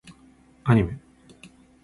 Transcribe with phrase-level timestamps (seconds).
[0.63, 0.97] アニメ